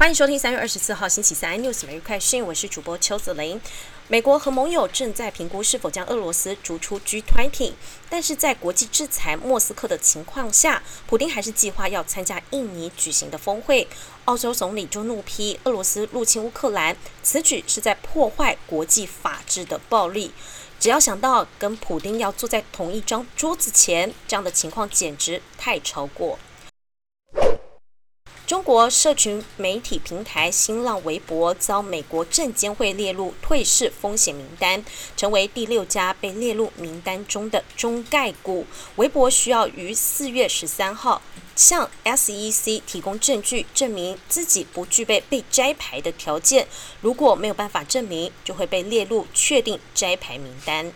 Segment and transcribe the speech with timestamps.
[0.00, 3.60] 欢迎收听三月二十四号星期三 news 每日快讯，我是主播邱子琳。
[4.08, 7.74] 美国和盟友正在评估是否将俄罗斯逐出 G20，
[8.08, 13.86] 但是在国际制裁莫斯科的情况下，普京还是计划要参加印尼举行的峰会。
[14.24, 20.32] 澳洲总理就怒批俄罗斯入侵乌克兰，此举是在破坏国际法治的暴力。
[20.78, 26.38] 只要想到跟普京要坐在同一张桌子前，这样的情况简直太超过。
[28.50, 34.84] 中国社群媒体平台新浪微博遭美国证监会列入退市风险名单，
[35.16, 38.66] 成为第六家被列入名单中的中概股。
[38.96, 41.22] 微博需要于四月十三号
[41.54, 46.66] 向 SEC 提供证据，证明自己不具备被摘牌的条件。
[47.00, 50.92] 如果没有办法证明，就会被列入确定摘牌名单。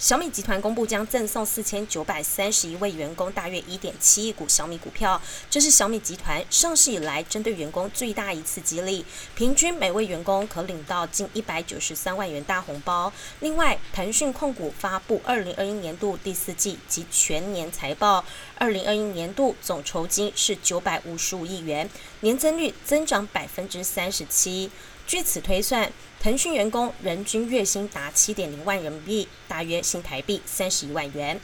[0.00, 5.20] 小米集团公布将赠送四千九百三十一位员工大约一点七亿股小米股票，
[5.50, 13.12] 这是小米集团上市以来针对员工最大一次激励，平均每位员工可领到近一百九十三万元大红包。
[13.40, 18.24] 另外，腾讯控股发布二零二一年度第四季及全年财报，
[18.56, 21.86] 二零二一年度总酬金是九百五十五亿元，
[22.20, 24.70] 年增率增长百分之三十七。
[25.10, 31.40] 据此推算，腾讯员工人均月薪达七点零万人民币，大约新台币三十一万元。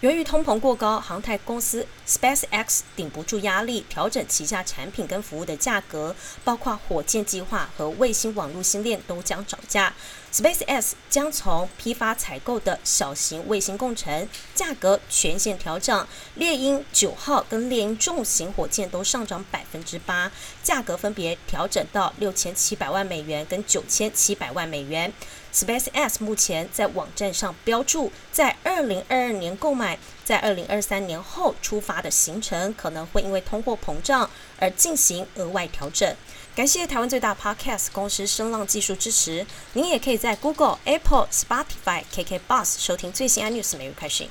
[0.00, 9.92] 由于通膨过高，航太公司 SpaceX 顶不住压力，调整旗下产品跟服务的价格，包括火箭计划和卫星网络星链都将涨价。
[10.32, 16.06] SpaceX 将从批发采购的小型卫星工程价格全线调整，
[16.36, 20.30] 猎鹰九号跟猎鹰重型火箭都上涨百分之八，
[20.62, 25.12] 价格分别调整到六千七百万美元跟九千七百万美元。
[25.52, 36.14] SpaceX 目前在网站上标注，在二零二二年购买，在二零二三年后出发的行程可能会因为通货膨胀而进行额外调整。
[36.54, 39.46] 感谢台湾最大 Podcast 公司声浪技术支持。
[39.72, 44.28] 您也可以在 Google、Apple、Spotify、KK Bus 收听最新 iNews 每日快讯。